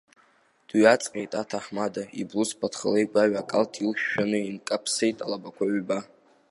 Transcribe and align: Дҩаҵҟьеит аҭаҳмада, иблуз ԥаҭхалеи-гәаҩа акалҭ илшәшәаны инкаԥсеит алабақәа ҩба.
Дҩаҵҟьеит 0.67 1.31
аҭаҳмада, 1.41 2.03
иблуз 2.21 2.49
ԥаҭхалеи-гәаҩа 2.59 3.41
акалҭ 3.43 3.73
илшәшәаны 3.83 4.39
инкаԥсеит 4.41 5.17
алабақәа 5.25 5.65
ҩба. 5.77 5.99